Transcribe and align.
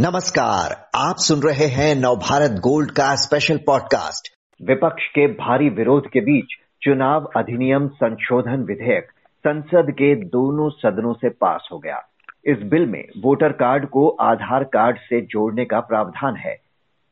नमस्कार, 0.00 0.88
आप 0.94 1.16
सुन 1.18 1.40
रहे 1.40 1.66
हैं 1.66 1.94
नवभारत 1.94 2.50
गोल्ड 2.50 2.90
का 2.90 3.14
स्पेशल 3.14 3.56
पॉडकास्ट 3.56 4.28
विपक्ष 4.68 5.06
के 5.06 5.26
भारी 5.26 5.68
विरोध 5.68 6.06
के 6.10 6.20
बीच 6.20 6.44
चुनाव 6.82 7.24
अधिनियम 7.36 7.88
संशोधन 7.88 8.62
विधेयक 8.62 9.10
संसद 9.46 9.90
के 9.90 10.14
दोनों 10.14 10.68
सदनों 10.70 11.12
से 11.12 11.28
पास 11.28 11.68
हो 11.72 11.78
गया। 11.78 12.02
इस 12.44 12.58
बिल 12.62 12.86
में 12.86 13.04
वोटर 13.22 13.52
कार्ड 13.52 13.86
को 13.86 14.08
आधार 14.08 14.64
कार्ड 14.64 14.96
से 14.98 15.20
जोड़ने 15.20 15.64
का 15.64 15.80
प्रावधान 15.80 16.36
है। 16.36 16.56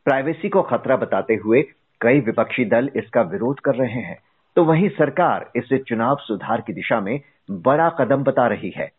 प्राइवेसी 0.04 0.48
को 0.48 0.62
खतरा 0.62 0.96
बताते 0.96 1.34
हुए 1.34 1.62
कई 2.00 2.21
विपक्षी 2.21 2.64
दल 2.64 2.90
इसका 2.96 3.21
विरोध 3.21 3.61
कर 3.61 3.75
रहे 3.75 4.03
हैं। 4.03 4.18
तो 4.57 4.64
वहीं 4.64 4.89
सरकार 4.89 5.50
इसे 5.57 5.79
चुनाव 5.79 6.16
सुधार 6.21 6.61
की 6.61 6.72
दिशा 6.72 7.00
में 7.00 7.21
बड़ा 7.50 7.89
कदम 7.89 8.22
बता 8.22 8.46
रही 8.46 8.72
है। 8.76 8.90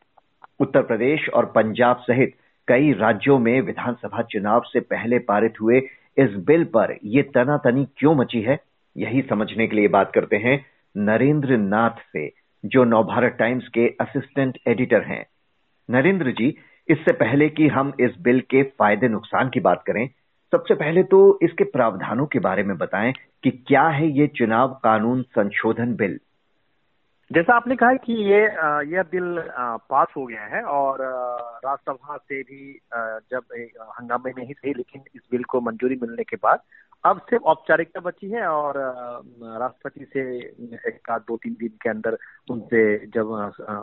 उत्तर 0.59 0.81
प्रदेश 0.81 1.29
और 1.29 1.45
पंजाब 1.45 1.97
सहित 1.97 2.35
कई 2.67 2.91
राज्यों 2.91 3.39
में 3.39 3.61
विधानसभा 3.61 4.21
चुनाव 4.21 4.61
से 4.61 4.79
पहले 4.79 5.19
पारित 5.19 5.53
हुए 5.61 5.79
इस 6.17 6.29
बिल 6.47 6.63
पर 6.63 6.97
ये 7.03 7.21
तनातनी 7.21 7.87
क्यों 7.97 8.15
मची 8.15 8.41
है? 8.41 8.59
यही 8.97 9.21
समझने 9.21 9.67
के 9.67 9.75
लिए 9.75 9.87
बात 9.87 10.11
करते 10.15 10.35
हैं 10.35 10.65
नरेंद्र 10.97 11.57
नाथ 11.57 11.99
से, 12.13 12.31
जो 12.65 12.83
नवभारत 12.83 13.35
टाइम्स 13.39 13.67
के 13.67 13.87
असिस्टेंट 14.01 14.57
एडिटर 14.67 15.01
हैं। 15.01 15.25
नरेंद्र 15.89 16.31
जी, 16.31 16.57
इससे 16.89 17.13
पहले 17.13 17.49
कि 17.49 17.67
हम 17.67 17.93
इस 17.99 18.11
बिल 18.21 18.39
के 18.39 18.63
फ़ायदे 18.63 19.07
नुकसान 19.07 19.49
की 19.49 19.59
बात 19.59 19.83
करें, 19.87 20.09
सबसे 20.51 20.73
पहले 20.73 21.03
तो 21.03 21.39
इसके 21.41 21.63
प्रावधानों 21.63 22.25
के 22.25 22.39
बारे 22.39 22.63
में 22.63 22.77
बताएँ 22.77 23.13
कि 23.43 23.51
क्या 23.51 23.87
है 23.87 24.07
ये 24.19 24.27
चुनाव 24.27 24.67
कानून 24.83 25.21
संशोधन 25.21 25.95
बिल। 25.95 26.19
जैसा 27.31 27.55
आपने 27.55 27.75
कहा 27.75 27.93
कि 27.93 28.13
ये 28.13 28.39
यह 28.91 29.03
बिल 29.11 29.25
पास 29.89 30.07
हो 30.17 30.25
गया 30.25 30.43
है 30.45 30.61
और 30.63 31.01
राज्यसभा 31.65 32.17
से 32.17 32.41
भी 32.41 32.79
जब 33.31 33.53
हंगामे 33.99 34.31
में 34.37 34.45
ही 34.45 34.53
सही 34.53 34.73
लेकिन 34.73 35.01
इस 35.15 35.21
बिल 35.31 35.43
को 35.43 35.61
मंजूरी 35.61 35.95
मिलने 36.01 36.23
के 36.23 36.35
बाद 36.35 36.59
अब 37.03 37.19
सिर्फ़ 37.19 37.43
औपचारिकता 37.43 37.99
बची 37.99 38.29
है 38.31 38.47
और 38.47 38.77
राष्ट्रपति 38.77 40.05
से 40.13 40.21
एक 40.89 41.09
आध 41.11 41.21
दो 41.27 41.37
तीन 41.37 41.53
दिन 41.59 41.71
के 41.81 41.89
अंदर 41.89 42.17
उनसे 42.51 42.83
जब 43.15 43.33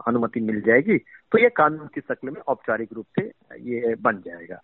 अनुमति 0.06 0.40
मिल 0.40 0.60
जाएगी 0.60 0.98
तो 1.32 1.38
ये 1.38 1.48
कानून 1.56 1.86
की 1.94 2.00
शक्ल 2.00 2.30
में 2.30 2.40
औपचारिक 2.40 2.92
रूप 2.92 3.06
से 3.18 3.26
ये 3.72 3.94
बन 4.00 4.22
जाएगा। 4.26 4.56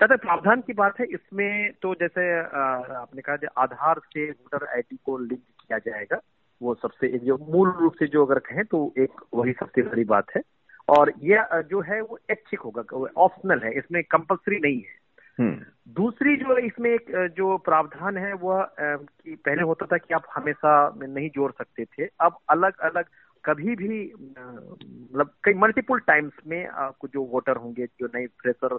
तथा 0.00 0.16
प्रावधान 0.16 0.60
की 0.60 0.72
बात 0.72 1.00
है, 1.00 1.06
इसमें 1.06 1.72
तो 1.82 1.94
जैसे 1.94 2.26
आपने 2.40 3.22
कहा 3.22 3.62
आधार 3.62 4.00
से 4.04 4.30
वोटर 4.30 4.66
आईडी 4.66 4.96
को 5.06 5.18
लिंक 5.18 5.40
किया 5.40 5.78
जाएगा। 5.78 6.20
वो 6.62 6.74
सबसे 6.74 7.08
जो 7.08 7.38
मूल 7.50 7.70
रूप 7.70 7.92
से 7.94 8.06
जो 8.06 8.26
अगर 8.26 8.38
कहें 8.38 8.64
तो 8.64 8.92
एक 8.98 9.10
वही 9.34 9.52
सबसे 9.52 9.82
बड़ी 9.82 10.04
बात 10.04 10.24
है। 10.36 10.42
और 10.88 11.12
ये 11.22 11.42
जो 11.62 11.80
है 11.80 12.00
वो 12.00 12.18
ऐच्छिक 12.30 12.60
होगा 12.60 12.82
ऑप्शनल 13.16 13.58
है 13.58 13.72
इसमें 13.72 14.02
कंपलसरी 14.02 14.56
नहीं 14.56 14.80
है। 14.80 15.08
हम्म। 15.40 15.60
दूसरी 15.92 16.36
जो 16.36 16.56
इसमें 16.56 16.90
एक 16.90 17.34
जो 17.36 17.58
प्रावधान 17.58 18.16
है 18.16 18.32
वह 18.32 18.68
कि 18.80 19.34
पहले 19.44 19.62
होता 19.62 19.86
था 19.86 19.96
कि 19.96 20.14
आप 20.14 20.22
हमेशा 20.34 20.94
नहीं 21.02 21.30
जोड़ 21.30 21.52
सकते 21.52 21.84
थे। 21.84 22.08
अब 22.20 22.36
अलग 22.50 22.78
अलग 22.78 23.04
कभी 23.48 23.76
भी 23.76 24.12
मतलब 24.14 25.30
कई 25.44 25.54
मल्टीपल 25.54 25.98
टाइम्स 25.98 26.32
में 26.46 26.66
आपको 26.66 27.08
जो 27.08 27.22
वोटर 27.24 27.56
होंगे 27.56 27.86
जो 27.86 28.06
नए 28.06 28.26
फ्रेशर 28.26 28.76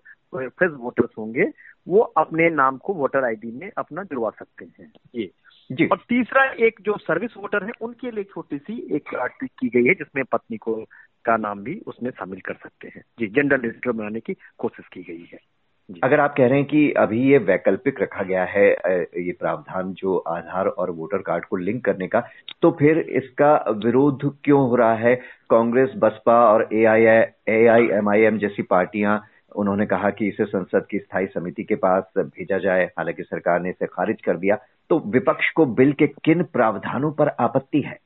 फ्रेश 0.49 0.71
वोटर्स 0.71 1.09
होंगे 1.17 1.51
वो 1.87 1.99
अपने 1.99 2.49
नाम 2.49 2.77
को 2.77 2.93
वोटर 2.93 3.23
आईडी 3.23 3.51
में 3.51 3.71
अपना 3.77 4.03
जुड़वा 4.03 4.29
सकते 4.29 4.65
हैं। 4.65 4.91
ये 5.15 5.31
जी। 5.71 5.85
और 5.85 5.97
तीसरा 6.09 6.43
एक 6.59 6.79
जो 6.81 6.97
सर्विस 6.97 7.37
वोटर 7.37 7.63
है 7.63 7.71
उनके 7.81 8.11
लिए 8.11 8.23
छोटी 8.23 8.57
सी 8.57 8.79
एक 8.95 9.09
ट्वीट 9.15 9.51
की 9.59 9.69
गई 9.69 9.87
है 9.87 9.93
जिसमें 9.93 10.23
पत्नी 10.31 10.57
को 10.57 10.75
का 11.25 11.37
नाम 11.37 11.59
भी 11.59 11.79
उसमें 11.87 12.11
शामिल 12.11 12.39
कर 12.39 12.53
सकते 12.53 12.87
हैं। 12.87 13.03
जी 13.19 13.27
जेंडर 13.27 13.59
रजिस्टर 13.59 13.91
बनाने 13.91 14.19
की 14.19 14.33
कोशिश 14.57 14.87
की 14.93 15.03
गई 15.03 15.29
है। 15.33 15.39
अगर 16.03 16.19
आप 16.19 16.33
कह 16.37 16.47
रहे 16.47 16.57
हैं 16.57 16.67
कि 16.67 16.91
अभी 16.91 17.21
ये 17.21 17.37
वैकल्पिक 17.37 18.01
रखा 18.01 18.23
गया 18.23 18.43
है 18.45 18.67
ये 18.69 19.31
प्रावधान 19.39 19.93
जो 19.93 20.17
आधार 20.17 20.67
और 20.67 20.91
वोटर 20.91 21.17
कार्ड 21.17 21.45
को 21.45 21.55
लिंक 21.55 21.83
करने 21.85 22.07
का 22.07 22.23
तो 22.61 22.71
फिर 22.71 22.99
इसका 22.99 23.53
विरोध 23.85 24.23
क्यों 24.43 24.61
हो 24.69 24.75
रहा 24.75 24.93
है? 24.93 25.15
कांग्रेस, 25.49 25.93
बसपा 25.97 26.35
और 26.49 26.67
ए 26.73 26.83
आई 26.85 27.87
एम 27.87 28.09
आई 28.09 28.21
एम 28.21 28.37
जैसी 28.37 28.63
पार्टियाँ, 28.63 29.21
उन्होंने 29.55 29.85
कहा 29.85 30.09
कि 30.09 30.27
इसे 30.27 30.45
संसद 30.45 30.85
की 30.91 30.99
स्थायी 30.99 31.25
समिति 31.25 31.63
के 31.63 31.75
पास 31.75 32.11
भेजा 32.17 32.57
जाए, 32.57 32.85
हालाँकि 32.97 33.23
सरकार 33.23 33.61
ने 33.61 33.69
इसे 33.69 33.85
खारिज 33.85 34.21
कर 34.21 34.37
दिया। 34.37 34.57
तो 34.89 34.99
विपक्ष 35.05 35.49
को 35.51 35.65
बिल 35.65 35.93
के 35.93 36.07
किन 36.07 36.43
प्रावधानों 36.43 37.11
पर 37.11 37.27
आपत्ति 37.39 37.81
है? 37.81 37.97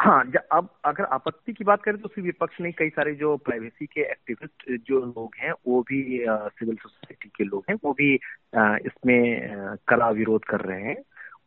हाँ 0.00 0.24
अब 0.52 0.68
अगर 0.84 1.04
आपत्ति 1.04 1.52
की 1.52 1.64
बात 1.64 1.82
करें 1.82 1.98
तो 1.98 2.08
फिर 2.08 2.24
विपक्ष 2.24 2.60
ने 2.60 2.72
कई 2.72 2.88
सारे 2.88 3.14
जो 3.14 3.36
प्राइवेसी 3.36 3.86
के 3.86 4.00
एक्टिविस्ट 4.00 4.82
जो 4.88 5.00
लोग 5.00 5.34
हैं 5.38 5.52
वो 5.66 5.80
भी 5.82 6.02
सिविल 6.28 6.76
सोसाइटी 6.76 7.28
के 7.36 7.44
लोग 7.44 7.64
हैं 7.70 7.76
वो 7.84 7.92
भी 7.92 8.18
आ, 8.56 8.76
इसमें 8.76 9.48
कड़ा 9.88 10.10
विरोध 10.10 10.44
कर 10.44 10.60
रहे 10.60 10.82
हैं। 10.82 10.96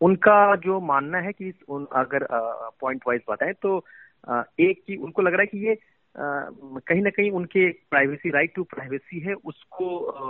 उनका 0.02 0.56
जो 0.56 0.80
मानना 0.80 1.18
है 1.18 1.32
कि 1.32 1.54
उन 1.68 1.88
अगर 1.96 2.28
पॉइंट 2.82 3.02
वाइज 3.08 3.22
बताएँ 3.30 3.54
तो 3.54 3.86
आ, 4.30 4.44
एक 4.60 4.84
की 4.88 4.96
उनको 4.96 5.22
लग 5.22 5.32
रहा 5.32 5.42
है 5.42 5.48
कि 5.48 5.68
ये 5.68 5.78
कहीं 6.18 7.02
ना 7.02 7.10
कहीं 7.10 7.32
उनके 7.32 7.72
प्राइवेसी 7.72 8.30
राइट 8.30 8.56
टू 8.56 8.64
प्राइवेसी 8.64 9.20
है 9.20 9.34
उसको 9.34 9.86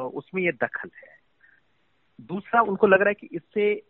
उसमें 0.10 0.44
ये 0.44 0.52
दखल 0.52 0.90
है। 0.98 1.10
दूसरा 2.22 2.62
उनको 2.62 2.88
लग 2.88 3.00
रहा 3.00 3.10
है 3.10 3.14
कि 3.14 3.30
इससे 3.32 3.84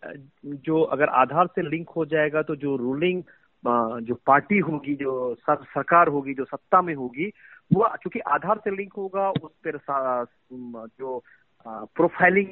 जो 0.46 0.82
अगर 0.82 1.10
आधार 1.10 1.48
से 1.48 1.62
लिंक 1.70 1.90
हो 1.90 2.06
जाएगा 2.06 2.42
तो 2.42 2.56
जो 2.56 2.76
रूलिंग 2.76 3.24
जो 3.68 4.16
पार्टी 4.16 4.58
होगी 4.58 4.96
जो 4.96 5.36
सर, 5.36 5.56
सरकार 5.56 6.08
होगी 6.08 6.34
जो 6.34 6.46
सत्ता 6.46 6.82
में 6.82 6.96
होगी 6.96 7.32
वो 7.74 7.84
क्योंकि 7.84 8.20
आधार 8.20 8.58
से 8.58 8.76
लिंक 8.76 8.94
होगा 8.94 9.30
उस 9.30 9.52
पर 9.68 10.26
जो 11.00 11.24
प्रोफाइलिंग 11.68 12.48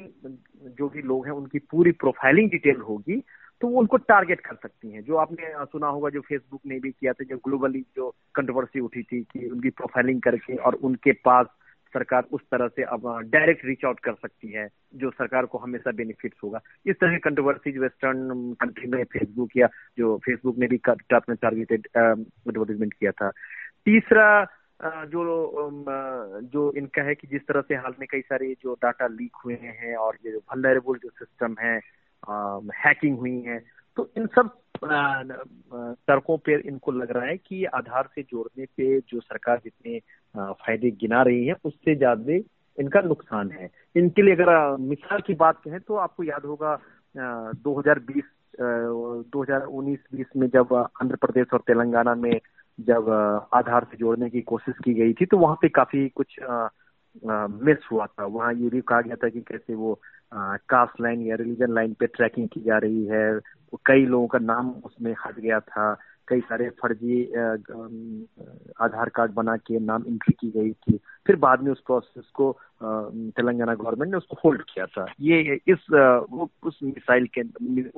जो 0.78 0.88
भी 0.88 1.02
लोग 1.02 1.26
हैं 1.26 1.32
उनकी 1.32 1.58
पूरी 1.58 1.92
प्रोफाइलिंग 1.92 2.50
डिटेल 2.50 2.76
होगी 2.76 3.22
तो 3.60 3.68
वो 3.68 3.80
उनको 3.80 3.96
टारगेट 3.96 4.40
कर 4.40 4.54
सकती 4.54 4.90
हैं। 4.90 5.02
जो 5.04 5.16
आपने 5.16 5.64
सुना 5.64 5.86
होगा 5.86 6.08
जो 6.08 6.20
फेसबुक 6.20 6.60
ने 6.66 6.78
भी 6.80 6.90
किया 6.90 7.12
था 7.12 7.24
जो 7.24 7.36
ग्लोबली 7.36 7.80
जो 7.96 8.14
कंट्रोवर्सी 8.34 8.80
उठी 8.80 9.02
थी 9.02 9.22
कि 9.22 9.48
उनकी 9.48 9.70
प्रोफाइलिंग 9.70 10.22
करके 10.22 10.56
और 10.56 10.74
उनके 10.74 11.12
पास 11.12 11.46
सरकार 11.94 12.22
उस 12.32 12.40
तरह 12.50 12.68
से 12.68 12.82
अब 12.82 13.02
डायरेक्ट 13.32 13.64
रीच 13.64 13.84
आउट 13.84 14.00
कर 14.00 14.12
सकती 14.12 14.48
है, 14.52 14.68
जो 14.94 15.10
सरकार 15.10 15.46
को 15.46 15.58
हमेशा 15.58 15.90
बेनिफिट्स 15.92 16.38
होगा। 16.44 16.60
इस 16.86 16.96
तरह 17.00 17.10
की 17.10 17.18
कंट्रोवर्सी 17.18 17.72
जो 17.72 17.80
वेस्टर्न 17.80 18.54
कंट्री 18.60 18.88
में 18.88 19.02
फेसबुक 19.04 19.50
या 19.56 19.68
जो 19.98 20.16
फेसबुक 20.18 20.58
ने 20.58 20.66
भी 20.66 20.76
टारगेटेड 20.86 21.88
एडवर्टीजमेंट 21.96 22.92
किया 22.92 23.10
था। 23.10 23.30
तीसरा 23.84 24.46
जो 24.82 25.22
जो 26.52 26.72
इनका 26.72 27.02
है 27.02 27.14
कि 27.14 27.28
जिस 27.28 27.42
तरह 27.46 27.60
से 27.60 27.74
हाल 27.74 27.94
में 28.00 28.06
कई 28.10 28.20
सारे 28.20 28.54
जो 28.62 28.74
डाटा 28.74 29.06
लीक 29.06 29.36
हुए 29.44 29.54
हैं 29.54 29.96
और 29.96 30.16
ये 30.26 30.32
जो 30.32 30.38
वल्नरेबल 30.38 30.98
जो 30.98 31.08
सिस्टम 31.08 31.56
है 31.60 31.74
हैकिंग 32.86 33.18
हुई 33.18 33.40
है 33.40 33.58
तो 34.00 34.10
इन 34.16 34.26
सब 34.34 34.50
तर्कों 36.08 36.36
पर 36.38 36.60
इनको 36.68 36.92
लग 36.92 37.10
रहा 37.12 37.24
है 37.24 37.36
कि 37.38 37.64
आधार 37.74 38.08
से 38.14 38.22
जोड़ने 38.22 38.64
पे 38.76 38.98
जो 39.08 39.20
सरकार 39.20 39.60
जितने 39.64 39.98
फ़ायदे 40.34 40.90
गिना 41.00 41.22
रही 41.22 41.46
है, 41.46 41.54
उससे 41.64 41.94
ज़्यादा 41.94 42.38
इनका 42.78 43.00
नुकसान 43.00 43.50
है। 43.50 43.68
इनके 43.96 44.22
लिए 44.22 44.34
अगर 44.34 44.76
मिसाल 44.80 45.20
की 45.26 45.34
बात 45.34 45.60
कहें 45.64 45.78
तो 45.80 45.94
आपको 45.96 46.24
याद 46.24 46.44
होगा 46.44 46.74
2020 47.64 48.24
2019-20 49.34 50.36
में 50.36 50.48
जब 50.48 50.74
आंध्र 50.74 51.16
प्रदेश 51.16 51.52
और 51.52 51.60
तेलंगाना 51.66 52.14
में 52.14 52.40
जब 52.78 53.10
आधार 53.54 53.86
से 53.90 53.96
जोड़ने 53.96 54.30
की 54.30 54.40
कोशिश 54.42 54.74
की 54.84 54.94
गई 54.94 55.12
थी 55.12 55.26
तो 55.26 55.38
वहाँ 55.38 55.56
पे 55.62 55.68
काफ़ी 55.68 56.08
कुछ 56.16 56.36
मिस 57.66 57.88
हुआ 57.92 58.06
था। 58.06 58.24
वहाँ 58.24 58.52
ये 58.54 58.68
भी 58.68 58.80
कहा 58.80 59.00
गया 59.00 59.16
था 59.24 59.28
कि 59.28 59.40
कैसे 59.40 59.74
वो 59.74 59.98
कास्ट 60.34 61.00
लाइन 61.00 61.22
या 61.22 61.36
रिलीजन 61.36 61.74
लाइन 61.74 61.94
पे 62.00 62.06
ट्रैकिंग 62.06 62.48
की 62.48 62.60
जा 62.60 62.78
रही 62.78 63.04
है 63.06 63.38
कई 63.86 64.06
लोगों 64.06 64.26
का 64.26 64.38
नाम 64.38 64.70
उसमें 64.84 65.14
हट 65.24 65.38
गया 65.40 65.60
था। 65.60 65.96
कई 66.28 66.40
सारे 66.40 66.68
फर्जी 66.82 67.22
आधार 68.80 69.08
कार्ड 69.14 69.32
बना 69.34 69.56
के 69.56 69.78
नाम 69.80 70.04
एंट्री 70.08 70.32
की 70.40 70.50
गई 70.50 70.72
थी। 70.72 70.98
फिर 71.26 71.36
बाद 71.36 71.62
में 71.62 71.70
उस 71.72 71.80
प्रोसेस 71.86 72.24
को 72.34 72.52
तेलंगाना 72.82 73.74
गवर्नमेंट 73.74 74.10
ने 74.10 74.16
उसको 74.16 74.36
होल्ड 74.44 74.62
किया 74.62 74.86
था। 74.86 75.06
ये 75.20 75.58
इस 75.68 75.86
वो, 75.92 76.50
उस 76.62 76.78
मिसाइल 76.82 77.26
के, 77.38 77.42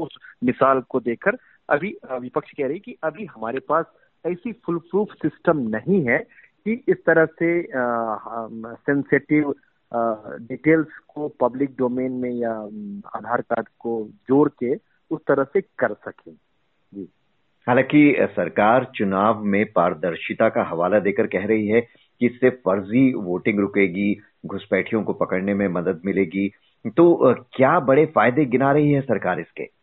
उस 0.03 0.17
मिसाल 0.45 0.81
को 0.89 1.01
देखकर 1.01 1.37
अभी 1.69 1.97
विपक्ष 2.13 2.53
कह 2.53 2.67
रही 2.67 2.79
कि 2.79 2.97
अभी 3.05 3.25
हमारे 3.25 3.61
पास 3.69 3.85
ऐसी 4.25 4.53
फुल 4.67 4.79
प्रूफ 4.91 5.13
सिस्टम 5.23 5.59
नहीं 5.77 6.01
है 6.07 6.19
कि 6.67 6.73
इस 6.89 7.05
तरह 7.07 7.27
से 7.39 7.51
सेंसेटिव 7.77 9.55
डिटेल्स 9.93 10.89
को 11.09 11.29
पब्लिक 11.41 11.75
डोमेन 11.79 12.13
में 12.13 12.31
या 12.31 12.53
आधार 13.19 13.41
कार्ड 13.41 13.69
को 13.79 14.09
जोड़ 14.29 14.49
के 14.49 14.75
उस 15.13 15.21
तरह 15.29 15.45
से 15.45 15.61
कर 15.61 15.93
सके। 15.95 16.31
जी। 16.95 17.09
हालाँकि 17.67 18.17
सरकार 18.21 18.93
चुनाव 18.95 19.45
में 19.45 19.65
पारदर्शिता 19.73 20.49
का 20.49 20.63
हवाला 20.63 20.99
देकर 20.99 21.27
कह 21.27 21.47
रही 21.47 21.67
है 21.69 21.81
कि 22.21 22.27
इससे 22.27 22.51
फर्जी 22.51 23.13
वोटिंग 23.15 23.61
रुकेगी, 23.61 24.21
घुसपैठियों 24.47 25.03
को 25.03 25.13
पकड़ने 25.13 25.55
में 25.55 25.69
मदद 25.69 26.01
मिलेगी। 26.05 26.51
तो 26.87 27.35
क्या 27.55 27.79
बड़े 27.81 28.07
फ़ायदे 28.07 28.45
गिना 28.45 28.73
रही 28.73 28.93
है 28.93 29.01
सरकार 29.01 29.41
इसके? 29.41 29.82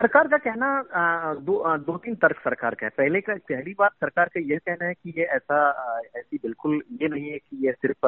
सरकार 0.00 0.28
का 0.28 0.36
कहना 0.38 1.34
दो 1.46 1.54
दो 1.78 1.96
तीन 2.04 2.14
तर्क 2.16 2.36
सरकार 2.44 2.74
का 2.74 2.86
है। 2.86 2.90
पहले 2.98 3.20
का, 3.20 3.34
पहली 3.48 3.74
बात 3.78 3.92
सरकार 3.92 4.28
का 4.34 4.40
यह 4.42 4.58
कहना 4.58 4.84
है 4.84 4.94
कि 4.94 5.12
ये 5.18 5.24
ऐसा, 5.26 5.58
ऐसी 6.16 6.36
बिल्कुल 6.36 6.80
ये 7.02 7.08
नहीं 7.08 7.30
है 7.30 7.38
कि 7.38 7.66
ये 7.66 7.72
सिर्फ़ 7.72 8.06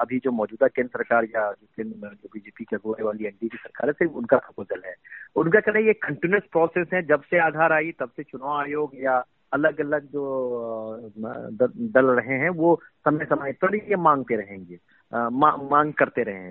अभी 0.00 0.18
जो 0.24 0.30
मौजूदा 0.32 0.68
केंद्र 0.68 0.90
सरकार 0.92 1.24
या 1.24 1.50
जो 1.52 1.84
जो 1.84 2.28
बीजेपी 2.34 2.64
के 2.64 2.76
अगुवाई 2.76 3.04
वाली 3.04 3.24
एनडीए 3.24 3.48
की 3.48 3.56
सरकार 3.56 3.88
है, 3.88 3.92
सिर्फ़ 3.92 4.12
उनका 4.12 4.36
प्रपोजल 4.38 4.82
है। 4.86 4.94
उनका 5.36 5.60
कहना 5.60 5.78
है 5.78 5.84
ये 5.86 5.92
कंटिन्यूस 6.02 6.42
प्रोसेस 6.52 6.88
है, 6.94 7.02
जब 7.06 7.22
से 7.30 7.38
आधार 7.40 7.72
आई, 7.72 7.92
तब 7.92 8.10
से 8.16 8.22
चुनाव 8.22 8.58
आयोग 8.60 8.92
या 8.96 9.22
अलग 9.52 9.80
अलग 9.80 10.06
जो 10.06 11.12
दल 11.18 12.06
रहे 12.06 12.38
हैं, 12.38 12.50
वो 12.50 12.80
समय 13.04 13.24
समय 13.24 13.52
पर 13.52 13.74
ये 13.76 13.96
मांगते 13.96 14.36
रहेंगे 14.36 14.78
मांग 15.12 15.92
करते 15.92 16.22
रहे 16.22 16.48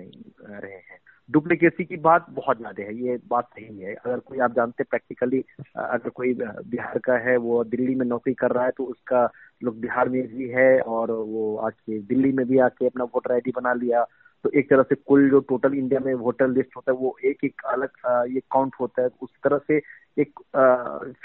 रहे 0.50 0.72
हैं। 0.72 0.98
डुप्लीकेसी 1.28 1.84
की 1.84 1.96
बात 1.98 2.26
बहुत 2.30 2.58
ज़्यादा 2.58 2.82
है, 2.82 2.94
ये 2.96 3.18
बात 3.28 3.48
सही 3.48 3.78
है। 3.78 3.94
अगर 3.94 4.18
कोई 4.20 4.38
आप 4.38 4.54
जानते 4.56 4.84
प्रैक्टिकली 4.84 5.44
अगर 5.76 6.08
कोई 6.10 6.34
बिहार 6.34 6.98
का 7.04 7.16
है, 7.18 7.36
वो 7.38 7.62
दिल्ली 7.66 7.94
में 7.94 8.04
नौकरी 8.06 8.34
कर 8.34 8.50
रहा 8.50 8.64
है 8.64 8.70
तो 8.78 8.84
उसका 8.86 9.24
लोग 9.62 9.80
बिहार 9.80 10.08
में 10.08 10.22
भी 10.28 10.48
है 10.50 10.80
और 10.80 11.10
वो 11.10 11.56
आके 11.66 11.98
दिल्ली 12.02 12.32
में 12.32 12.46
भी 12.46 12.58
आके 12.60 12.86
अपना 12.86 13.04
वोटर 13.06 13.32
आईडी 13.32 13.52
बना 13.56 13.72
लिया। 13.74 14.04
तो 14.44 14.50
एक 14.50 14.68
तरह 14.70 14.82
से 14.82 14.94
कुल 14.96 15.28
जो 15.30 15.38
टोटल 15.48 15.74
इंडिया 15.74 16.00
में 16.00 16.14
वोटर 16.16 16.48
लिस्ट 16.48 16.76
होता 16.76 16.92
है, 16.92 16.98
वो 16.98 17.16
एक 17.24 17.44
एक 17.44 17.62
अलग 17.66 17.90
ये 18.34 18.40
काउंट 18.52 18.74
होता 18.80 19.02
है। 19.02 19.08
उस 19.22 19.30
तरह 19.44 19.60
से 19.68 19.80
एक 20.16 20.40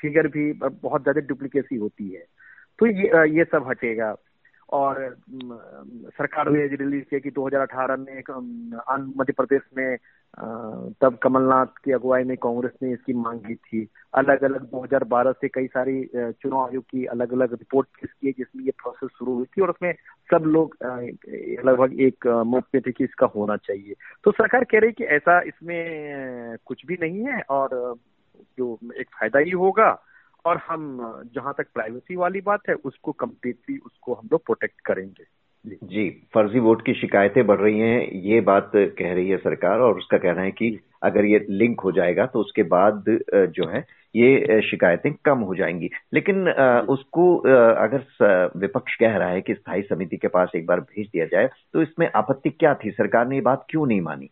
फिगर 0.01 0.27
भी 0.27 0.51
बहुत 0.53 1.01
ज़्यादा 1.01 1.21
डुप्लीकेसी 1.21 1.75
होती 1.77 2.09
है। 2.09 2.23
तो 2.79 2.85
ये 2.87 3.37
ये 3.37 3.43
सब 3.45 3.67
हटेगा। 3.69 4.15
और 4.69 5.15
सरकार 6.17 6.49
ने 6.49 6.65
रिलीज़ 6.67 7.03
किया 7.03 7.19
कि 7.19 7.31
2018 7.31 7.97
में 7.97 8.21
मध्य 9.17 9.33
प्रदेश 9.33 9.61
में 9.77 9.97
तब 11.01 11.17
कमलनाथ 11.23 11.79
की 11.85 11.91
अगुवाई 11.91 12.23
में 12.23 12.35
कांग्रेस 12.37 12.71
ने 12.83 12.91
इसकी 12.93 13.13
मांग 13.13 13.39
की 13.39 13.55
थी। 13.55 13.87
अलग 14.13 14.43
अलग 14.43 14.65
2012 14.65 15.31
से 15.31 15.47
कई 15.47 15.67
सारी 15.67 16.03
चुनाव 16.15 16.65
आयोग 16.65 16.83
की 16.83 17.05
अलग 17.05 17.33
अलग 17.33 17.53
रिपोर्ट 17.53 17.87
पेश 17.87 18.11
की 18.11 18.31
जिसमें 18.31 18.63
ये 18.65 18.71
प्रोसेस 18.71 19.09
शुरू 19.19 19.33
हुई 19.35 19.45
थी 19.45 19.61
और 19.61 19.69
उसमें 19.69 19.93
सब 20.33 20.43
लोग 20.45 20.75
लगभग 21.65 21.99
एक 22.01 22.27
मत 22.47 22.63
पे 22.73 22.79
थे 22.79 22.91
कि 22.91 23.03
इसका 23.03 23.27
होना 23.35 23.55
चाहिए। 23.57 23.95
तो 24.23 24.31
सरकार 24.31 24.63
कह 24.63 24.79
रही 24.79 24.91
कि 24.91 25.03
ऐसा 25.17 25.39
इसमें 25.47 26.55
कुछ 26.65 26.85
भी 26.85 26.97
नहीं 27.01 27.25
है 27.25 27.41
और 27.49 27.95
जो 28.57 28.77
एक 28.99 29.07
फ़ायदा 29.19 29.39
ही 29.39 29.51
होगा 29.51 29.89
और 30.45 30.61
हम 30.67 30.97
जहाँ 31.35 31.53
तक 31.57 31.67
प्राइवेसी 31.73 32.15
वाली 32.15 32.41
बात 32.41 32.69
है 32.69 32.75
उसको 32.75 33.11
कम्प्लीटली 33.11 33.77
उसको 33.77 34.13
हम 34.13 34.29
लोग 34.31 34.45
प्रोटेक्ट 34.45 34.81
करेंगे। 34.81 35.23
जी। 35.65 36.09
फर्जी 36.33 36.59
वोट 36.59 36.85
की 36.85 36.93
शिकायतें 36.93 37.45
बढ़ 37.47 37.59
रही 37.59 37.79
हैं 37.79 38.11
ये 38.23 38.39
बात 38.41 38.71
कह 38.75 39.13
रही 39.13 39.29
है 39.29 39.37
सरकार 39.37 39.79
और 39.79 39.97
उसका 39.97 40.17
कहना 40.17 40.41
है 40.41 40.51
कि 40.51 40.79
अगर 41.03 41.25
ये 41.25 41.45
लिंक 41.49 41.79
हो 41.79 41.91
जाएगा 41.91 42.25
तो 42.25 42.39
उसके 42.39 42.63
बाद 42.63 43.03
जो 43.49 43.67
है 43.69 43.85
ये 44.15 44.61
शिकायतें 44.61 45.11
कम 45.25 45.39
हो 45.39 45.55
जाएँगी। 45.55 45.89
लेकिन 46.13 46.49
उसको 46.89 47.35
अगर 47.37 48.51
विपक्ष 48.57 48.95
कह 48.95 49.17
रहा 49.17 49.29
है 49.29 49.41
कि 49.41 49.53
स्थायी 49.53 49.81
समिति 49.81 50.17
के 50.17 50.27
पास 50.27 50.51
एक 50.55 50.65
बार 50.65 50.79
भेज 50.79 51.07
दिया 51.07 51.25
जाए 51.25 51.49
तो 51.73 51.81
इसमें 51.81 52.09
आपत्ति 52.15 52.49
क्या 52.49 52.73
थी? 52.75 52.91
सरकार 52.91 53.27
ने 53.27 53.35
ये 53.35 53.41
बात 53.41 53.65
क्यों 53.69 53.85
नहीं 53.85 54.01
मानी? 54.01 54.29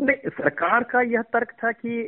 नहीं 0.00 0.30
सरकार 0.30 0.84
का 0.84 1.00
यह 1.00 1.22
तर्क 1.22 1.52
था 1.52 1.72
कि 1.72 2.00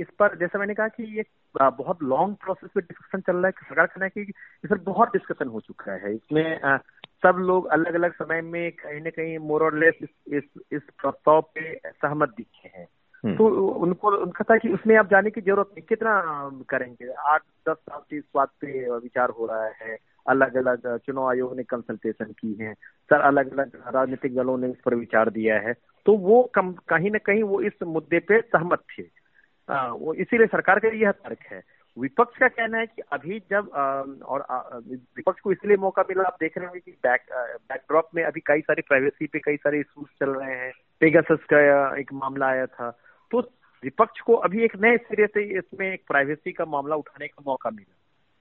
इस 0.00 0.06
पर 0.18 0.38
जैसे 0.38 0.58
मैंने 0.58 0.74
कहा 0.74 0.88
कि 0.88 1.18
ये 1.18 1.24
बहुत 1.62 2.02
लॉन्ग 2.02 2.36
प्रोसेस 2.36 2.70
में 2.76 2.84
डिस्कशन 2.84 3.20
चल 3.20 3.36
रहा 3.36 3.46
है 3.46 3.52
सरकार 3.52 3.86
कहना 3.86 4.04
है 4.04 4.10
कि 4.10 4.20
इस 4.64 4.70
पर 4.70 4.78
बहुत 4.78 5.08
डिस्कशन 5.08 5.48
हो 5.48 5.60
चुका 5.60 5.92
है 5.92 6.14
इसमें 6.14 6.60
सब 7.22 7.36
लोग 7.38 7.66
अलग 7.66 7.94
अलग 7.94 8.12
समय 8.12 8.40
में 8.40 8.72
कहीं 8.72 9.00
ना 9.00 9.10
कहीं 9.10 9.38
मोर 9.38 9.62
और 9.62 9.78
लेस 9.78 9.94
इस 10.02 10.08
इस, 10.26 10.44
इस 10.72 10.82
प्रस्ताव 10.82 11.40
पे 11.54 11.74
सहमत 11.74 12.28
दिखे 12.28 12.68
हैं। 12.68 12.88
तो 13.26 13.68
उनको 13.68 14.16
उनका 14.16 14.44
था 14.50 14.56
कि 14.56 14.68
उसमें 14.68 14.96
आप 14.96 15.10
जाने 15.10 15.30
की 15.30 15.40
ज़रूरत 15.40 15.68
नहीं 15.72 15.82
कितना 15.82 16.22
करेंगे? 16.68 17.12
आठ 17.12 17.42
दस 17.68 17.76
साल 17.76 18.00
से 18.10 18.16
इस 18.16 18.24
बात 18.34 18.48
पे 18.48 18.98
विचार 18.98 19.30
हो 19.30 19.46
रहा 19.46 19.64
है। 19.64 19.98
अलग 20.28 20.56
अलग 20.56 20.98
चुनाव 20.98 21.28
आयोग 21.28 21.56
ने 21.56 21.62
कंसल्टेशन 21.62 22.24
की 22.24 22.54
है। 22.54 22.74
सर 22.74 23.20
अलग 23.20 23.52
अलग 23.52 23.70
राजनीतिक 23.86 24.34
दलों 24.36 24.58
ने 24.58 24.68
इस 24.68 24.80
पर 24.84 24.94
विचार 24.94 25.30
दिया 25.30 25.58
है। 25.58 25.72
तो 26.06 26.16
वो 26.16 26.42
कम 26.54 26.72
कहीं 26.72 27.10
ना 27.10 27.18
कहीं 27.18 27.42
वो 27.42 27.60
इस 27.60 27.72
मुद्दे 27.82 28.18
पे 28.18 28.40
सहमत 28.40 28.82
थे। 28.98 29.04
आ, 29.68 29.88
वो 29.88 30.14
इसीलिए 30.14 30.46
सरकार 30.46 30.78
का 30.78 30.88
यह 30.88 31.10
तर्क 31.10 31.38
है। 31.52 31.62
विपक्ष 31.98 32.38
का 32.38 32.48
कहना 32.48 32.78
है 32.78 32.86
कि 32.86 33.02
अभी 33.12 33.38
जब 33.50 33.70
आ, 33.74 33.84
और 34.24 34.40
आ, 34.50 34.58
विपक्ष 35.16 35.40
को 35.40 35.52
इसलिए 35.52 35.76
मौका 35.76 36.02
मिला 36.02 36.22
आप 36.22 36.36
देख 36.40 36.58
रहे 36.58 36.66
हैं 36.66 36.80
कि 36.80 36.90
बैक 36.90 37.20
बैकड्रॉप 37.68 38.08
में 38.14 38.24
अभी 38.24 38.40
कई 38.40 38.60
सारी 38.60 38.82
प्राइवेसी 38.82 39.26
पे 39.26 39.38
कई 39.38 39.56
सारे 39.56 39.80
इशूज 39.80 40.06
चल 40.20 40.30
रहे 40.30 40.56
हैं। 40.56 40.72
पेगासस 41.00 41.44
का 41.44 41.96
एक 41.96 42.12
मामला 42.12 42.46
आया 42.46 42.66
था। 42.66 42.98
तो 43.30 43.40
विपक्ष 43.82 44.20
को 44.20 44.34
अभी 44.34 44.64
एक 44.64 44.76
नए 44.76 44.96
सिरे 44.96 45.26
से 45.26 45.42
इसमें 45.58 45.92
एक 45.92 46.02
प्राइवेसी 46.08 46.52
का 46.52 46.64
मामला 46.64 46.96
उठाने 46.96 47.26
का 47.26 47.42
मौका 47.46 47.70
मिला। 47.70 47.94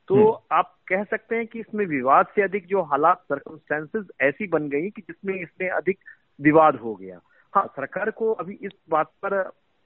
तो 0.07 0.15
हम्म। 0.15 0.57
आप 0.57 0.75
कह 0.87 1.03
सकते 1.03 1.35
हैं 1.35 1.47
कि 1.47 1.59
इसमें 1.59 1.85
विवाद 1.85 2.25
से 2.35 2.41
अधिक 2.41 2.65
जो 2.65 2.81
हालात 2.81 3.21
सर्कमस्टेंसेज 3.21 4.05
ऐसी 4.21 4.47
बन 4.47 4.69
गई 4.69 4.89
कि 4.89 5.01
जिसमें 5.01 5.33
इसमें 5.35 5.69
अधिक 5.69 5.97
विवाद 6.41 6.75
हो 6.75 6.95
गया। 6.95 7.19
हाँ 7.53 7.65
सरकार 7.67 8.11
को 8.11 8.31
अभी 8.31 8.59
इस 8.61 8.71
बात 8.89 9.11
पर 9.25 9.33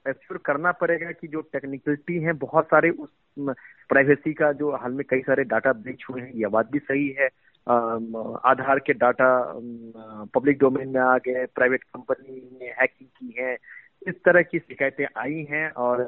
एश्योर 0.06 0.38
करना 0.38 0.72
पड़ेगा 0.72 1.10
कि 1.10 1.28
जो 1.28 1.40
टेक्निकलिटी 1.40 2.18
है 2.18 2.32
बहुत 2.32 2.66
सारे 2.66 2.90
उस 2.90 3.10
प्राइवेसी 3.38 4.32
का 4.32 4.52
जो 4.52 4.70
हाल 4.76 4.92
में 4.92 5.04
कई 5.10 5.20
सारे 5.20 5.44
डाटा 5.44 5.72
ब्रीच 5.72 6.04
हुए 6.10 6.20
हैं 6.20 6.32
ये 6.32 6.46
बात 6.46 6.70
भी 6.70 6.78
सही 6.78 7.08
है। 7.08 7.26
आधार 8.44 8.78
के 8.78 8.92
डाटा 8.92 9.30
पब्लिक 10.34 10.58
डोमेन 10.58 10.88
में 10.88 11.00
आ 11.00 11.18
गए 11.18 11.46
प्राइवेट 11.46 11.82
कंपनी 11.84 12.58
ने 12.60 12.66
हैकिंग 12.66 13.08
की 13.08 13.42
है 13.42 13.56
इस 14.02 14.14
तरह 14.24 14.42
की 14.42 14.58
शिकायतें 14.58 15.04
आई 15.16 15.46
हैं 15.50 15.70
और 15.78 15.98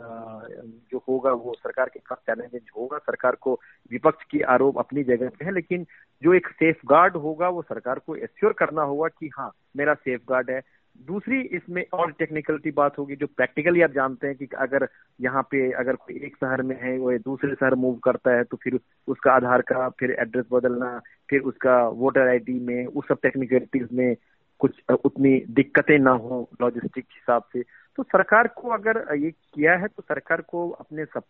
जो 0.92 0.98
होगा 1.08 1.32
वो 1.32 1.54
सरकार 1.54 1.88
के 1.88 2.00
पास 2.00 2.18
चैलेंज 2.26 2.60
होगा। 2.76 2.98
सरकार 2.98 3.36
को 3.40 3.58
विपक्ष 3.90 4.24
की 4.30 4.40
आरोप 4.48 4.78
अपनी 4.78 5.02
जगह 5.04 5.28
पे 5.28 5.44
है, 5.44 5.52
लेकिन 5.52 5.86
जो 6.22 6.34
एक 6.34 6.48
सेफ़ 6.48 6.86
गार्ड 6.86 7.16
होगा 7.16 7.48
वो 7.48 7.62
सरकार 7.62 7.98
को 7.98 8.16
एश्योर 8.16 8.52
करना 8.52 8.82
होगा 8.82 9.08
कि 9.10 9.30
हाँ 9.36 9.50
मेरा 9.76 9.94
सेफ़ 9.94 10.22
गार्ड 10.28 10.50
है। 10.50 10.60
दूसरी 10.96 11.40
इसमें 11.56 11.84
और 11.92 12.10
टेक्निकलिटी 12.12 12.70
बात 12.70 12.98
होगी, 12.98 13.16
जो 13.16 13.26
प्रैक्टिकली 13.26 13.82
आप 13.82 13.90
जानते 13.90 14.26
हैं 14.26 14.36
कि 14.36 14.48
अगर 14.58 14.86
यहाँ 15.20 15.42
पे 15.42 15.70
अगर 15.72 15.96
कोई 15.96 16.14
एक 16.16 16.36
शहर 16.36 16.62
में 16.62 16.76
है, 16.82 16.96
वो 16.98 17.12
दूसरे 17.18 17.54
शहर 17.54 17.74
मूव 17.74 17.94
करता 18.04 18.36
है 18.36 18.44
तो 18.44 18.56
फिर 18.56 18.78
उसका 19.08 19.32
आधार 19.32 19.62
का, 19.62 19.88
फिर 19.88 20.10
एड्रेस 20.12 20.46
बदलना, 20.52 21.00
फिर 21.30 21.40
उसका 21.42 21.82
वोटर 21.88 22.28
आईडी 22.28 22.58
में, 22.60 22.86
उस 22.86 23.08
सब 23.08 23.18
टेक्निकलिटीज 23.22 23.88
में 23.92 24.16
कुछ 24.60 24.82
उतनी 25.04 25.38
दिक्कतें 25.50 25.98
ना 25.98 26.10
हो 26.12 26.48
लॉजिस्टिक 26.60 27.04
हिसाब 27.04 27.42
से। 27.52 27.62
तो 27.96 28.02
सरकार 28.02 28.46
को 28.56 28.68
अगर 28.68 29.04
ये 29.14 29.30
किया 29.30 29.72
है 29.76 29.86
तो 29.86 30.02
सरकार 30.02 30.40
को 30.40 30.68
अपने 30.70 31.04
सब 31.04 31.22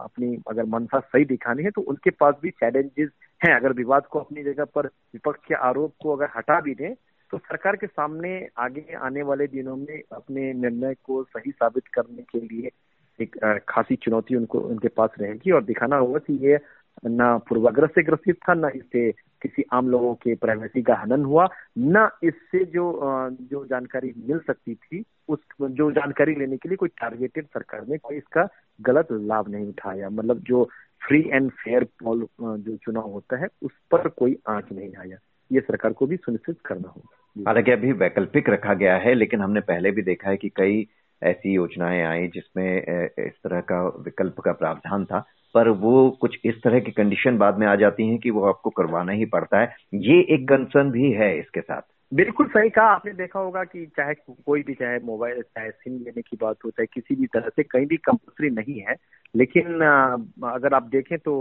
अपनी 0.00 0.36
अगर 0.48 0.64
मनसा 0.68 0.98
सही 1.00 1.24
दिखानी 1.24 1.62
है 1.62 1.70
तो 1.70 1.80
उनके 1.82 2.10
पास 2.10 2.34
भी 2.42 2.50
चैलेंजेस 2.50 3.10
हैं। 3.40 3.54
अगर 3.54 3.72
विवाद 3.72 4.06
को 4.06 4.18
अपनी 4.18 4.42
जगह 4.42 4.64
पर 4.74 4.86
विपक्ष 4.86 5.46
के 5.48 5.54
आरोप 5.68 5.92
को 6.02 6.16
अगर 6.16 6.28
हटा 6.36 6.60
भी 6.60 6.74
दें 6.74 6.94
तो 7.32 7.38
सरकार 7.38 7.76
के 7.76 7.86
सामने 7.86 8.32
आगे 8.58 8.84
आने 9.00 9.22
वाले 9.22 9.46
दिनों 9.46 9.76
में 9.76 10.00
अपने 10.12 10.52
निर्णय 10.52 10.94
को 11.04 11.22
सही 11.24 11.50
साबित 11.50 11.86
करने 11.94 12.22
के 12.22 12.40
लिए 12.40 12.70
एक 13.18 13.36
खासी 13.68 13.96
चुनौती 13.96 14.36
उनको, 14.36 14.58
उनके 14.58 14.88
पास 14.88 15.10
रहेगी। 15.20 15.50
और 15.50 15.64
दिखाना 15.64 15.96
होगा 15.96 16.18
कि 16.18 16.38
ये 16.46 16.58
न 17.06 17.38
पूर्वाग्रह 17.48 17.86
से 17.86 18.02
ग्रसित 18.02 18.36
था, 18.48 18.54
न 18.54 18.70
इससे 18.74 19.10
किसी 19.42 19.64
आम 19.72 19.88
लोगों 19.88 20.14
के 20.14 20.34
प्राइवेसी 20.34 20.82
का 20.82 20.94
हनन 20.94 21.24
हुआ, 21.24 21.48
न 21.78 22.08
इससे 22.22 22.64
जो 22.64 22.84
जो 23.42 23.64
जानकारी 23.66 24.12
मिल 24.28 24.38
सकती 24.38 24.74
थी 24.74 25.04
उस 25.30 25.38
जो 25.62 25.90
जानकारी 25.92 26.34
लेने 26.34 26.56
के 26.56 26.68
लिए 26.68 26.76
कोई 26.76 26.88
टारगेटेड 26.88 27.46
सरकार 27.46 27.86
ने 27.88 27.98
कोई 27.98 28.16
इसका 28.16 28.48
गलत 28.80 29.08
लाभ 29.12 29.48
नहीं 29.48 29.66
उठाया। 29.66 30.10
मतलब 30.10 30.38
जो 30.38 30.68
फ्री 31.06 31.20
एंड 31.32 31.50
फेयर 31.50 31.84
पॉल 31.84 32.26
जो 32.40 32.76
चुनाव 32.76 33.10
होता 33.10 33.36
है, 33.36 33.48
उस 33.62 33.72
पर 33.90 34.08
कोई 34.08 34.36
आँच 34.48 34.72
नहीं 34.72 34.92
आया। 34.98 35.16
ये 35.52 35.60
सरकार 35.60 35.92
को 35.92 36.06
भी 36.06 36.16
सुनिश्चित 36.16 36.56
करना 36.66 36.88
होगा। 36.88 37.44
हालाँकि 37.48 37.70
अभी 37.70 37.92
वैकल्पिक 37.92 38.48
रखा 38.50 38.74
गया 38.74 38.96
है, 38.96 39.14
लेकिन 39.14 39.40
हमने 39.40 39.60
पहले 39.60 39.90
भी 39.90 40.02
देखा 40.02 40.30
है 40.30 40.36
कि 40.36 40.48
कई 40.48 40.86
ऐसी 41.22 41.52
योजनाएँ 41.54 42.02
आई 42.02 42.28
जिसमें 42.28 42.76
इस 43.18 43.32
तरह 43.44 43.60
का 43.60 43.82
विकल्प 44.04 44.40
का 44.40 44.52
प्रावधान 44.52 45.04
था, 45.04 45.24
पर 45.54 45.68
वो 45.68 46.10
कुछ 46.20 46.38
इस 46.44 46.62
तरह 46.64 46.80
की 46.80 46.90
कंडीशन 46.90 47.38
बाद 47.38 47.58
में 47.58 47.66
आ 47.66 47.74
जाती 47.76 48.08
हैं 48.08 48.18
कि 48.18 48.30
वो 48.30 48.44
आपको 48.44 48.70
करवाना 48.70 49.12
ही 49.12 49.24
पड़ता 49.24 49.60
है। 49.60 49.74
ये 49.94 50.20
एक 50.34 50.48
कंसर्न 50.48 50.90
भी 50.90 51.10
है 51.12 51.38
इसके 51.38 51.60
साथ। 51.60 51.82
बिल्कुल 52.12 52.46
सही 52.48 52.70
कहा, 52.70 52.84
आपने 52.84 53.12
देखा 53.12 53.40
होगा 53.40 53.62
कि 53.64 53.84
चाहे 53.96 54.14
कोई 54.46 54.62
भी, 54.62 54.74
चाहे 54.74 54.98
मोबाइल, 55.04 55.40
चाहे 55.42 55.70
सिम 55.70 55.98
लेने 56.04 56.22
की 56.22 56.36
बात 56.40 56.56
हो, 56.64 56.70
चाहे 56.70 56.86
किसी 56.94 57.14
भी 57.16 57.26
तरह 57.26 57.48
से 57.56 57.62
कहीं 57.62 57.86
भी 57.86 57.96
कंपल्सरी 57.98 58.50
नहीं 58.50 58.80
है, 58.80 58.94
लेकिन 59.34 59.64
अगर 60.46 60.74
आप 60.74 60.88
देखें 60.92 61.16
तो 61.18 61.34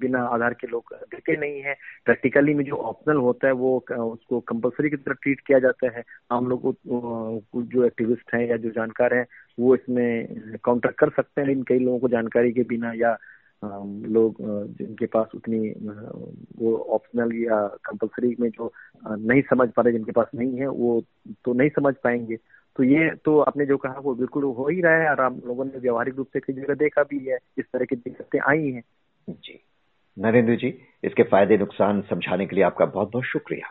बिना 0.00 0.22
आधार 0.26 0.54
के 0.54 0.66
लोग 0.66 0.94
देते 0.94 1.36
नहीं 1.36 1.60
है। 1.62 1.74
प्रैक्टिकली 2.04 2.54
में 2.54 2.64
जो 2.64 2.76
ऑप्शनल 2.76 3.16
होता 3.18 3.46
है, 3.46 3.52
वो 3.54 3.76
उसको 3.90 4.40
कंपलसरी 4.48 4.90
की 4.90 4.96
तरह 4.96 5.14
ट्रीट 5.22 5.40
किया 5.46 5.58
जाता 5.58 5.90
है। 5.96 6.02
हम 6.32 6.48
लोग 6.48 6.74
जो 6.86 7.84
एक्टिविस्ट 7.84 8.34
हैं 8.34 8.46
या 8.48 8.56
जो 8.56 8.70
जानकार 8.70 9.14
हैं, 9.14 9.26
वो 9.58 9.74
इसमें 9.74 10.58
काउंटर 10.64 10.92
कर 10.98 11.10
सकते 11.16 11.40
हैं। 11.40 11.48
इन 11.50 11.62
कई 11.68 11.78
लोगों 11.78 11.98
को 11.98 12.08
जानकारी 12.08 12.52
के 12.52 12.62
बिना 12.68 12.92
या 12.96 13.16
लोग 14.08 14.36
जिनके 14.78 15.06
पास 15.06 15.26
उतनी 15.34 15.68
वो 16.58 16.76
ऑप्शनल 16.76 17.34
या 17.36 17.60
कंपलसरी 17.84 18.36
में 18.40 18.48
जो 18.50 18.72
नहीं 19.06 19.42
समझ 19.42 19.68
पा 19.70 19.82
रहे, 19.82 19.92
जिनके 19.92 20.12
पास 20.12 20.26
नहीं 20.34 20.58
है, 20.58 20.66
वो 20.66 21.02
तो 21.44 21.52
नहीं 21.52 21.68
समझ 21.68 21.94
पाएँगे। 22.04 22.36
तो 22.76 22.82
ये 22.82 23.10
तो 23.24 23.38
आपने 23.40 23.66
जो 23.66 23.76
कहा, 23.76 24.00
वो 24.00 24.14
बिल्कुल 24.14 24.44
हो 24.44 24.68
ही 24.68 24.80
रहा 24.80 24.96
है 24.96 25.10
और 25.10 25.20
आप 25.20 25.40
लोगों 25.46 25.64
ने 25.64 25.78
व्यवहारिक 25.78 26.16
रूप 26.16 26.28
से 26.32 26.40
कई 26.40 26.52
जगह 26.52 26.74
देखा 26.74 27.02
भी 27.02 27.24
है, 27.24 27.38
इस 27.58 27.64
तरह 27.72 27.84
की 27.84 27.96
दिक्कतें 27.96 28.38
आई 28.48 28.70
हैं। 28.70 28.82
जी। 29.28 29.60
नरेंद्र 30.18 30.56
जी, 30.56 30.78
इसके 31.04 31.22
फ़ायदे 31.22 31.56
नुकसान 31.56 32.00
समझाने 32.00 32.46
के 32.46 32.56
लिए 32.56 32.64
आपका 32.64 32.84
बहुत 32.84 33.10
बहुत 33.12 33.24
शुक्रिया। 33.24 33.70